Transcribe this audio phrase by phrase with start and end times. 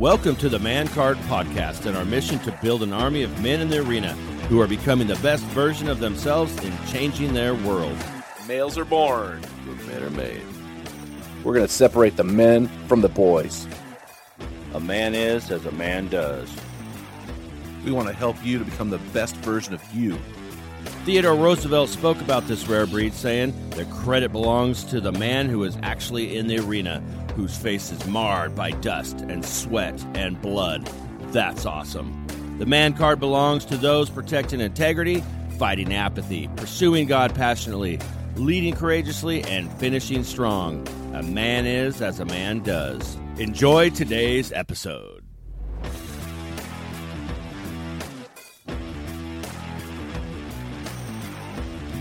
[0.00, 3.60] Welcome to the Man Card Podcast and our mission to build an army of men
[3.60, 4.14] in the arena
[4.48, 7.98] who are becoming the best version of themselves in changing their world.
[8.48, 10.40] Males are born, but men are made.
[11.44, 13.66] We're going to separate the men from the boys.
[14.72, 16.50] A man is as a man does.
[17.84, 20.18] We want to help you to become the best version of you.
[21.04, 25.64] Theodore Roosevelt spoke about this rare breed, saying, The credit belongs to the man who
[25.64, 30.86] is actually in the arena, whose face is marred by dust and sweat and blood.
[31.32, 32.26] That's awesome.
[32.58, 35.24] The man card belongs to those protecting integrity,
[35.58, 37.98] fighting apathy, pursuing God passionately,
[38.36, 40.86] leading courageously, and finishing strong.
[41.14, 43.16] A man is as a man does.
[43.38, 45.24] Enjoy today's episode.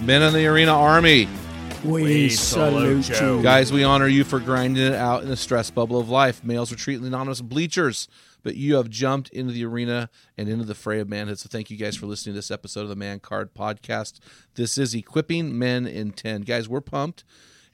[0.03, 1.27] Men in the Arena Army.
[1.83, 3.41] We, salute you.
[3.41, 6.43] Guys, we honor you for grinding it out in the stress bubble of life.
[6.43, 8.09] Males retreat in the anonymous bleachers,
[8.43, 11.39] but you have jumped into the arena and into the fray of manhood.
[11.39, 14.19] So thank you guys for listening to this episode of the Man Card Podcast.
[14.55, 16.41] This is Equipping Men in 10.
[16.41, 17.23] Guys, we're pumped.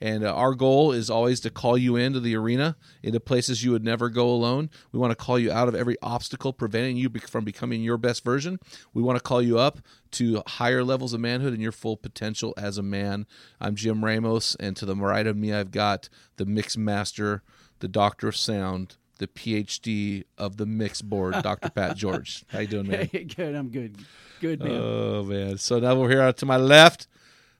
[0.01, 3.71] And uh, our goal is always to call you into the arena, into places you
[3.71, 4.69] would never go alone.
[4.91, 7.97] We want to call you out of every obstacle preventing you be- from becoming your
[7.97, 8.59] best version.
[8.93, 9.79] We want to call you up
[10.11, 13.25] to higher levels of manhood and your full potential as a man.
[13.61, 17.41] I'm Jim Ramos, and to the right of me, I've got the mix master,
[17.79, 21.69] the doctor of sound, the PhD of the mix board, Dr.
[21.69, 22.43] Pat George.
[22.49, 23.09] How you doing, man?
[23.35, 23.55] Good.
[23.55, 23.97] I'm good.
[24.41, 24.81] Good man.
[24.81, 25.57] Oh man!
[25.57, 27.07] So now we're here to my left.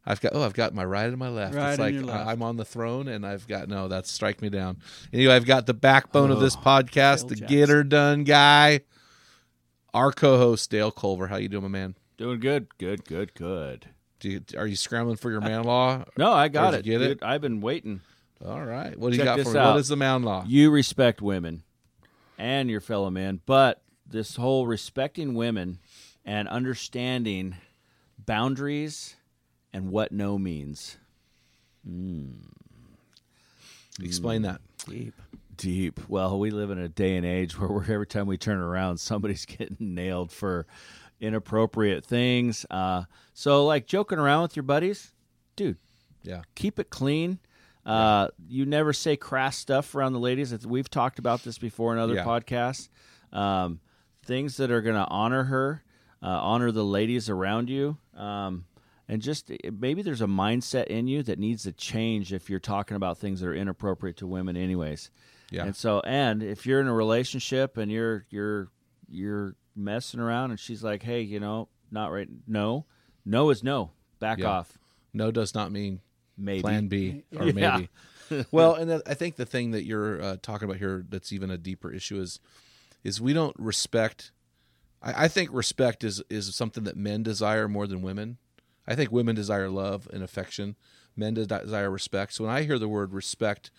[0.05, 1.55] I've got oh, I've got my right and my left.
[1.55, 2.27] Right it's like left.
[2.27, 3.88] I- I'm on the throne, and I've got no.
[3.88, 4.77] That's strike me down.
[5.11, 7.57] Anyway, I've got the backbone of this oh, podcast, Phil the Jackson.
[7.57, 8.81] get her done guy,
[9.94, 11.27] our co-host Dale Culver.
[11.27, 11.95] How you doing, my man?
[12.17, 13.88] Doing good, good, good, good.
[14.19, 16.05] Do you, are you scrambling for your man law?
[16.17, 16.85] No, I got it.
[16.85, 17.19] you get it?
[17.23, 18.01] I've been waiting.
[18.45, 18.97] All right.
[18.97, 19.59] What do you Check got this for me?
[19.59, 19.71] out.
[19.73, 20.45] What is the man law?
[20.47, 21.63] You respect women
[22.38, 25.79] and your fellow men, but this whole respecting women
[26.23, 27.55] and understanding
[28.17, 29.15] boundaries
[29.75, 30.97] and what no means.
[34.02, 34.62] Explain that.
[34.88, 35.13] Deep.
[35.58, 36.00] Deep.
[36.09, 38.97] Well, we live in a day and age where we're, every time we turn around,
[39.00, 40.66] somebody's getting nailed for
[41.19, 42.66] inappropriate things.
[42.69, 43.03] Uh,
[43.34, 45.12] so, like joking around with your buddies,
[45.56, 45.78] dude,
[46.24, 46.42] Yeah.
[46.56, 47.40] keep it clean.
[47.86, 50.66] Uh, you never say crass stuff around the ladies.
[50.66, 52.24] We've talked about this before in other Yeah.
[52.25, 52.90] podcasts.
[53.31, 53.80] Um,
[54.24, 55.84] things that are going to honor her,
[56.24, 58.66] uh, honor the ladies around you, um,
[59.07, 62.95] and just maybe there's a mindset in you that needs to change if you're talking
[62.97, 65.11] about things that are inappropriate to women, anyways.
[65.51, 65.66] Yeah.
[65.66, 68.69] And so, and if you're in a relationship and you're you're
[69.07, 72.27] you're messing around, and she's like, "Hey, you know, not right.
[72.47, 72.85] No,
[73.25, 73.91] no is no.
[74.19, 74.47] Back Yeah.
[74.47, 74.77] off.
[75.13, 76.01] No does not mean
[76.38, 77.77] Maybe plan B or Yeah.
[78.31, 78.45] maybe.
[78.51, 81.57] well, and I think the thing that you're uh, talking about here that's even a
[81.57, 82.39] deeper issue is
[83.03, 84.31] is we don't respect.
[85.01, 88.38] I, I think respect is is something that men desire more than women.
[88.88, 90.75] I think women desire love and affection.
[91.16, 92.34] Men desire respect.
[92.34, 93.72] So when I hear the word respect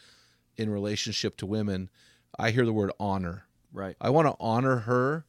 [0.57, 1.91] in relationship to women,
[2.39, 3.45] I hear the word honor.
[3.73, 3.97] Right.
[4.01, 5.27] I want to honor her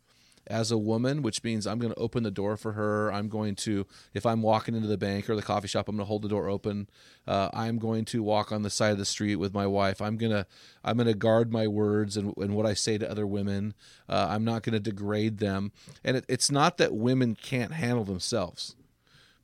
[0.50, 3.12] as a woman, which means I'm going to open the door for her.
[3.12, 6.06] I'm going to, if I'm walking into the bank or the coffee shop, I'm going
[6.06, 6.90] to hold the door open.
[7.28, 10.02] Uh, I'm going to walk on the side of the street with my wife.
[10.02, 10.48] I'm gonna,
[10.86, 13.74] I'm going to guard my words and, and what I say to other women.
[14.08, 15.74] Uh, I'm not going to degrade them.
[16.04, 18.77] And it, it's not that women can't handle themselves,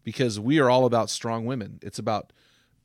[0.04, 1.80] because we are all about strong women.
[1.82, 2.34] It's about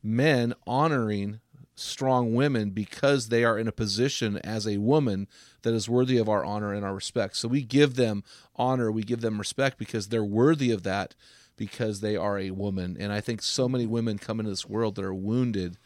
[0.01, 1.39] men honoring
[1.75, 5.27] strong women because they are in a position as a woman
[5.61, 7.37] that is worthy of our honor and our respect.
[7.37, 8.23] So we give them
[8.55, 11.15] honor, we give them respect because they're worthy of that
[11.55, 12.97] because they are a woman.
[12.99, 15.77] And I think so many women come into this world that are wounded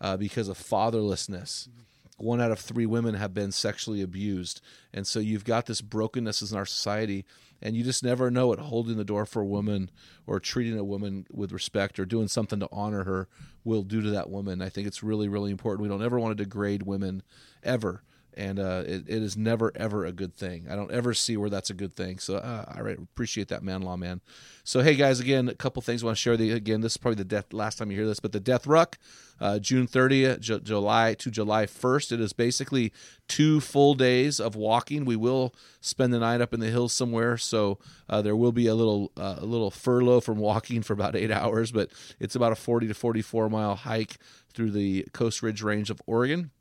[0.00, 1.68] uh, because of fatherlessness.
[2.18, 4.60] One out of three women have been sexually abused.
[4.92, 7.24] And so you've got this brokenness in our society,
[7.62, 9.90] and you just never know what holding the door for a woman
[10.26, 13.28] or treating a woman with respect or doing something to honor her
[13.64, 14.60] will do to that woman.
[14.60, 15.82] I think it's really, really important.
[15.82, 17.22] We don't ever want to degrade women
[17.62, 18.02] ever
[18.38, 20.66] and uh, it, it is never ever a good thing.
[20.70, 22.18] I don't ever see where that's a good thing.
[22.20, 24.20] So uh, I appreciate that, man, law man.
[24.62, 26.36] So hey guys, again, a couple things I want to share.
[26.36, 28.66] The again, this is probably the death last time you hear this, but the Death
[28.66, 28.96] Ruck,
[29.40, 32.12] uh, June 30th, J- July to July 1st.
[32.12, 32.92] It is basically
[33.26, 35.04] two full days of walking.
[35.04, 38.68] We will spend the night up in the hills somewhere, so uh, there will be
[38.68, 41.90] a little uh, a little furlough from walking for about eight hours, but
[42.20, 44.18] it's about a 40 to 44 mile hike
[44.54, 46.52] through the Coast Ridge Range of Oregon.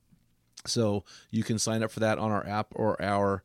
[0.67, 3.43] So you can sign up for that on our app or our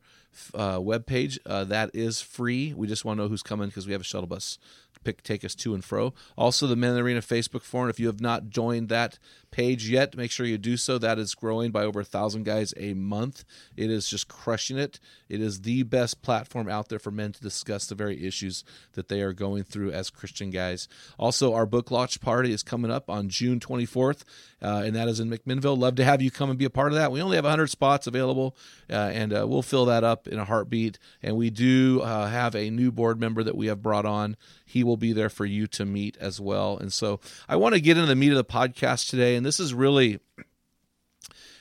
[0.53, 1.37] uh, webpage.
[1.45, 2.73] Uh, that is free.
[2.73, 4.57] We just want to know who's coming because we have a shuttle bus
[5.03, 6.13] pick take us to and fro.
[6.37, 7.89] Also, the Men in the Arena Facebook forum.
[7.89, 9.19] If you have not joined that
[9.53, 10.97] page yet, make sure you do so.
[10.97, 13.45] That is growing by over a thousand guys a month.
[13.77, 14.99] It is just crushing it.
[15.29, 18.63] It is the best platform out there for men to discuss the very issues
[18.93, 20.87] that they are going through as Christian guys.
[21.19, 24.23] Also, our book launch party is coming up on June 24th,
[24.59, 25.77] uh, and that is in McMinnville.
[25.77, 27.11] Love to have you come and be a part of that.
[27.11, 28.57] We only have 100 spots available,
[28.89, 30.97] uh, and uh, we'll fill that up in a heartbeat.
[31.21, 34.35] And we do uh, have a new board member that we have brought on.
[34.65, 36.77] He will be there for you to meet as well.
[36.77, 39.35] And so I want to get into the meat of the podcast today.
[39.35, 40.19] And this is really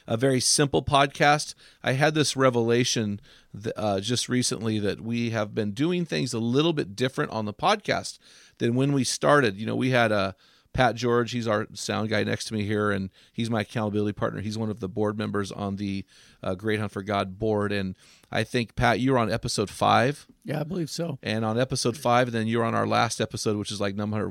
[0.07, 1.55] a very simple podcast.
[1.83, 3.21] I had this revelation
[3.77, 7.55] uh, just recently that we have been doing things a little bit different on the
[7.55, 8.19] podcast
[8.59, 9.57] than when we started.
[9.57, 10.35] You know, we had a
[10.73, 14.41] Pat George, he's our sound guy next to me here, and he's my accountability partner.
[14.41, 16.07] He's one of the board members on the
[16.43, 17.73] uh, Great Hunt for God board.
[17.73, 17.95] And
[18.31, 20.27] I think, Pat, you were on episode five.
[20.45, 21.19] Yeah, I believe so.
[21.23, 24.27] And on episode five, and then you're on our last episode, which is like number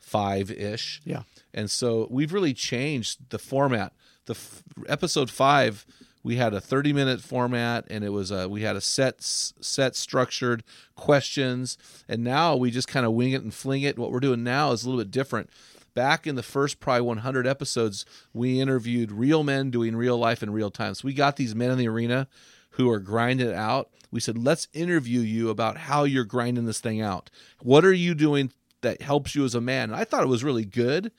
[0.00, 1.00] 145 ish.
[1.04, 1.22] Yeah.
[1.52, 3.92] And so we've really changed the format.
[4.26, 5.86] The f- episode five
[6.22, 9.96] we had a 30 minute format and it was a we had a set set
[9.96, 10.62] structured
[10.94, 14.44] questions and now we just kind of wing it and fling it what we're doing
[14.44, 15.48] now is a little bit different
[15.94, 20.50] back in the first probably 100 episodes we interviewed real men doing real life in
[20.50, 22.28] real time so we got these men in the arena
[22.72, 26.80] who are grinding it out we said let's interview you about how you're grinding this
[26.80, 27.30] thing out
[27.62, 30.44] what are you doing that helps you as a man and i thought it was
[30.44, 31.10] really good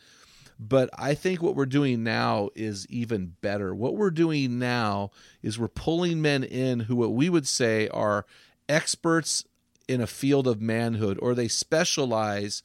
[0.64, 3.74] but I think what we're doing now is even better.
[3.74, 5.10] What we're doing now
[5.42, 8.28] is we're pulling men in who what we would say are
[8.70, 9.44] experts
[9.88, 12.62] in a field of manhood or they specialize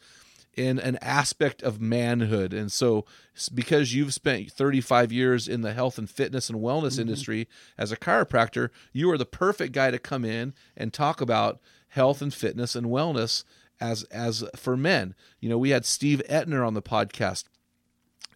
[0.54, 2.52] in an aspect of manhood.
[2.52, 3.06] And so,
[3.54, 7.02] because you've spent 35 years in the health and fitness and wellness mm-hmm.
[7.02, 7.48] industry
[7.78, 12.20] as a chiropractor, you are the perfect guy to come in and talk about health
[12.20, 13.44] and fitness and wellness
[13.80, 15.14] as as for men.
[15.40, 17.44] You know, we had Steve Etner on the podcast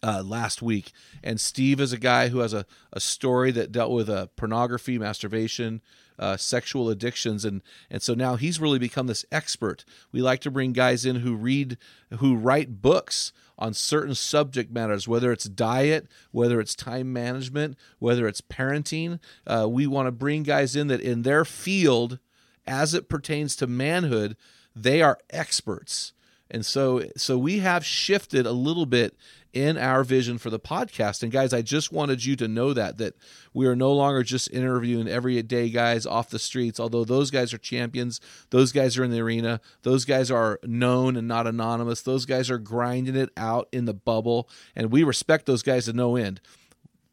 [0.03, 0.91] uh, last week.
[1.23, 4.97] And Steve is a guy who has a, a story that dealt with uh, pornography,
[4.97, 5.81] masturbation,
[6.19, 9.83] uh, sexual addictions, and and so now he's really become this expert.
[10.11, 11.77] We like to bring guys in who read,
[12.19, 18.27] who write books on certain subject matters, whether it's diet, whether it's time management, whether
[18.27, 19.19] it's parenting.
[19.47, 22.19] Uh, we want to bring guys in that in their field,
[22.67, 24.37] as it pertains to manhood,
[24.75, 26.13] they are experts.
[26.49, 29.15] And so so we have shifted a little bit
[29.53, 31.23] in our vision for the podcast.
[31.23, 33.15] And guys, I just wanted you to know that that
[33.53, 37.57] we are no longer just interviewing everyday guys off the streets, although those guys are
[37.57, 38.19] champions,
[38.49, 42.01] those guys are in the arena, those guys are known and not anonymous.
[42.01, 45.93] Those guys are grinding it out in the bubble, and we respect those guys to
[45.93, 46.41] no end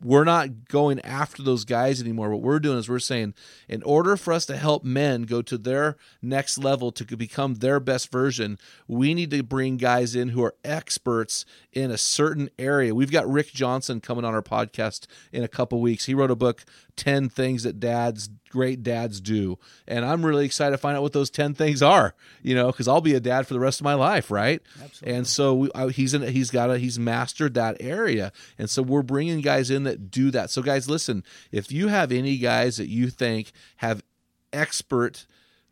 [0.02, 2.30] we're not going after those guys anymore.
[2.30, 3.34] What we're doing is we're saying,
[3.68, 7.80] in order for us to help men go to their next level to become their
[7.80, 12.94] best version, we need to bring guys in who are experts in a certain area.
[12.94, 16.06] We've got Rick Johnson coming on our podcast in a couple weeks.
[16.06, 16.64] He wrote a book,
[16.96, 19.58] 10 Things That Dads great dads do.
[19.86, 22.88] And I'm really excited to find out what those 10 things are, you know, because
[22.88, 24.62] I'll be a dad for the rest of my life, right?
[24.82, 25.16] Absolutely.
[25.16, 28.32] And so we, I, he's in, he's got a, he's mastered that area.
[28.58, 30.50] And so we're bringing guys in that do that.
[30.50, 34.02] So, guys, listen, if you have any guys that you think have
[34.52, 35.26] expert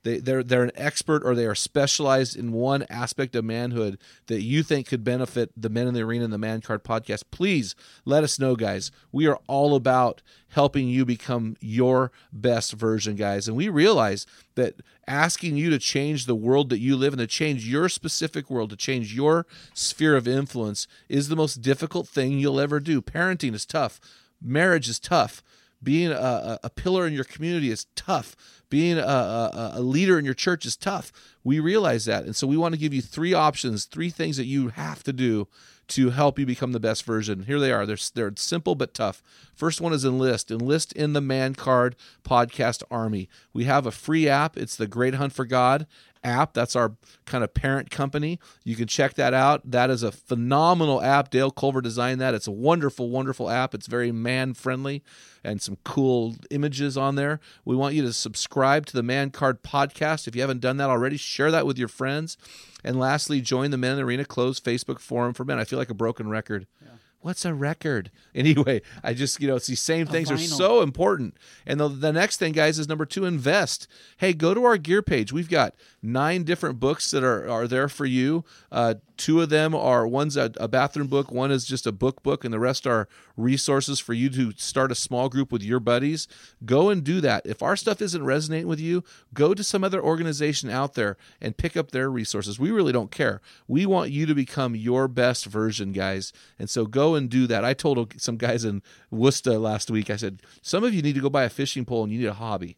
[0.06, 3.98] they, they're they're an expert or they are specialized in one aspect of manhood
[4.28, 7.25] that you think could benefit the men in the arena and the man card podcast.
[7.32, 8.92] Please let us know guys.
[9.10, 13.48] We are all about helping you become your best version guys.
[13.48, 14.76] And we realize that
[15.08, 18.70] asking you to change the world that you live in to change your specific world
[18.70, 19.44] to change your
[19.75, 23.02] sphere of influence is the most difficult thing you'll ever do.
[23.02, 24.00] Parenting is tough.
[24.40, 25.42] Marriage is tough
[25.83, 28.35] being a, a pillar in your community is tough.
[28.68, 31.12] Being a, a, a leader in your church is tough.
[31.45, 32.25] We realize that.
[32.25, 35.12] And so we want to give you three options, three things that you have to
[35.12, 35.47] do
[35.88, 37.45] to help you become the best version.
[37.45, 37.87] Here they are.
[37.87, 39.23] They're, they're simple but tough.
[39.54, 40.50] First one is Enlist.
[40.50, 43.28] Enlist in the Man Card Podcast Army.
[43.52, 44.56] We have a free app.
[44.56, 45.87] It's the Great Hunt for God
[46.26, 46.52] app.
[46.52, 48.38] That's our kind of parent company.
[48.64, 49.71] You can check that out.
[49.71, 51.30] That is a phenomenal app.
[51.30, 52.35] Dale Culver designed that.
[52.35, 53.75] It's a wonderful, wonderful app.
[53.75, 55.02] It's very man friendly
[55.45, 57.40] and some cool images on there.
[57.64, 60.26] We want you to subscribe to the Man Card podcast.
[60.26, 62.37] If you haven't done that already, share that with your friends.
[62.85, 65.59] And lastly, join the Men in the Arena closed Facebook forum for men.
[65.59, 66.66] I feel like a broken record.
[66.83, 68.11] Yeah what's a record?
[68.37, 71.38] Anyway i just you know it's these same things are so important.
[71.66, 73.88] And the, the next thing guys is number two invest.
[74.18, 75.32] Hey go to our gear page.
[75.32, 78.44] We've got nine different books that are, are there for you.
[78.70, 82.23] Uh, two of them are one's a, a, bathroom book one is just a book
[82.23, 83.08] book and the rest are
[83.38, 86.28] resources for you to start a small group with your buddies.
[86.66, 87.46] Go and do that.
[87.46, 91.56] If our stuff isn't resonating with you go to some other organization out there and
[91.56, 92.58] pick up their resources.
[92.58, 93.40] We really don't care.
[93.66, 96.32] We want you to become your best version guys.
[96.58, 100.16] And so go and do that i told some guys in worcester last week i
[100.16, 102.34] said some of you need to go buy a fishing pole and you need a
[102.34, 102.76] hobby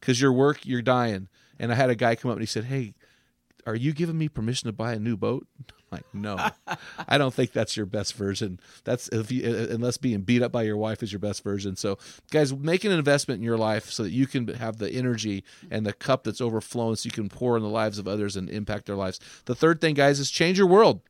[0.00, 1.28] because your work you're dying
[1.62, 2.94] and I had a guy come up and he said, "Hey,
[3.66, 6.50] are you giving me permission to buy a new boat?" I'm like, no,
[7.06, 8.58] I don't think that's your best version.
[8.84, 11.76] That's if you, uh, unless being beat up by your wife is your best version.
[11.76, 11.98] So,
[12.30, 15.84] guys, make an investment in your life so that you can have the energy and
[15.84, 18.86] the cup that's overflowing, so you can pour in the lives of others and impact
[18.86, 19.20] their lives.
[19.44, 21.02] The third thing, guys, is change your world.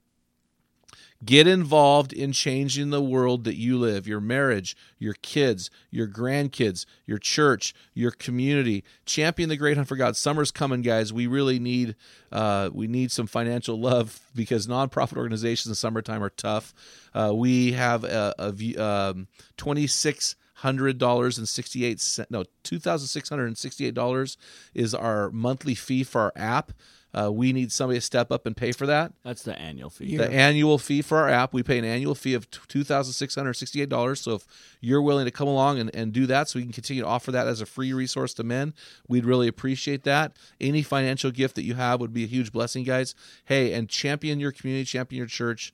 [1.25, 6.85] Get involved in changing the world that you live, your marriage, your kids, your grandkids,
[7.07, 8.83] your church, your community.
[9.07, 10.17] Champion the great hunt for God.
[10.17, 11.13] Summer's coming, guys.
[11.13, 11.95] We really need
[12.33, 16.75] uh, we need some financial love because nonprofit organizations in summertime are tough.
[17.15, 22.45] Uh, we have a, a um, twenty six hundred dollars and sixty eight cent no
[22.63, 24.37] two thousand six hundred and sixty eight dollars
[24.75, 26.73] is our monthly fee for our app.
[27.15, 29.13] Uh, we need somebody to step up and pay for that.
[29.23, 30.17] That's the annual fee.
[30.17, 31.53] The annual fee for our app.
[31.53, 34.19] We pay an annual fee of $2,668.
[34.19, 34.47] So if
[34.81, 37.31] you're willing to come along and, and do that so we can continue to offer
[37.31, 38.73] that as a free resource to men,
[39.09, 40.37] we'd really appreciate that.
[40.61, 43.15] Any financial gift that you have would be a huge blessing, guys.
[43.45, 45.73] Hey, and champion your community, champion your church.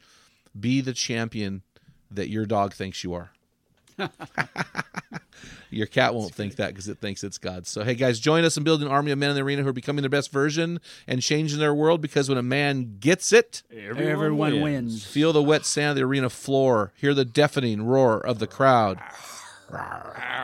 [0.58, 1.62] Be the champion
[2.10, 3.30] that your dog thinks you are.
[5.70, 7.66] Your cat won't think that because it thinks it's God.
[7.66, 9.68] So, hey, guys, join us in building an army of men in the arena who
[9.68, 13.62] are becoming their best version and changing their world because when a man gets it,
[13.70, 14.62] everyone, everyone wins.
[14.62, 15.06] wins.
[15.06, 16.92] Feel the wet sand of the arena floor.
[16.96, 18.98] Hear the deafening roar of the crowd.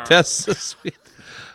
[0.04, 0.96] Test the sweet.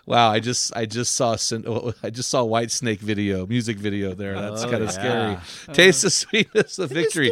[0.08, 4.16] Wow, I just I just saw oh, oh, I just saw Whitesnake video, music video
[4.16, 4.34] there.
[4.34, 5.40] That's oh, kind of yeah.
[5.42, 5.76] scary.
[5.76, 7.32] Taste the sweetness of victory.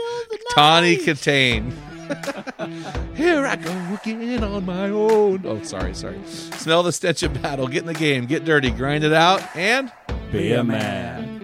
[0.53, 1.74] Tawny Kitaen.
[3.16, 5.44] Here I go again on my own.
[5.46, 6.20] Oh, sorry, sorry.
[6.26, 7.68] Smell the stench of battle.
[7.68, 8.26] Get in the game.
[8.26, 8.72] Get dirty.
[8.72, 9.92] Grind it out and
[10.32, 11.38] be a man.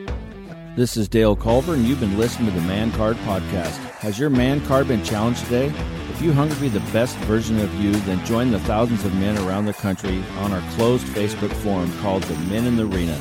[0.75, 3.77] This is Dale Culver, and you've been listening to the Man Card Podcast.
[4.00, 5.67] Has your man card been challenged today?
[6.10, 9.13] If you hunger to be the best version of you, then join the thousands of
[9.15, 13.20] men around the country on our closed Facebook forum called the Men in the Arena.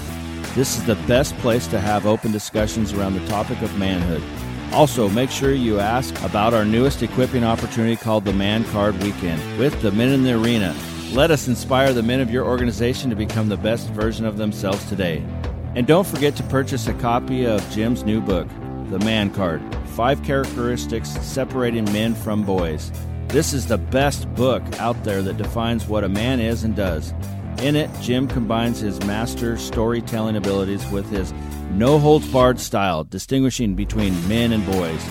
[0.54, 4.22] This is the best place to have open discussions around the topic of manhood.
[4.72, 9.58] Also, make sure you ask about our newest equipping opportunity called the Man Card Weekend
[9.58, 10.74] with the Men in the Arena.
[11.12, 14.82] Let us inspire the men of your organization to become the best version of themselves
[14.88, 15.22] today.
[15.74, 18.48] And don't forget to purchase a copy of Jim's new book,
[18.88, 22.90] The Man Card Five Characteristics Separating Men from Boys.
[23.28, 27.12] This is the best book out there that defines what a man is and does.
[27.58, 31.32] In it, Jim combines his master storytelling abilities with his
[31.70, 35.02] no holds barred style, distinguishing between men and boys.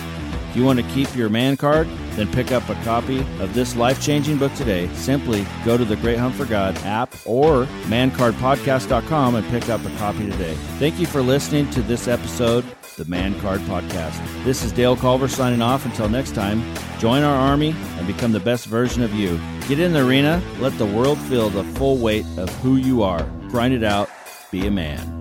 [0.50, 3.78] If you want to keep your man card, then pick up a copy of this
[3.78, 4.94] life changing book today.
[4.96, 9.90] Simply go to the Great Hunt for God app or mancardpodcast.com and pick up a
[9.98, 10.54] copy today.
[10.78, 12.66] Thank you for listening to this episode,
[13.02, 14.44] the Man Card Podcast.
[14.44, 15.86] This is Dale Culver signing off.
[15.86, 16.62] Until next time,
[17.00, 19.40] join our army and become the best version of you.
[19.68, 23.24] Get in the arena, let the world feel the full weight of who you are.
[23.50, 24.08] Grind it out,
[24.52, 25.21] be a man.